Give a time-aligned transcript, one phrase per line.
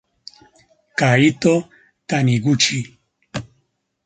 [0.99, 1.55] Kaito
[2.09, 2.79] Taniguchi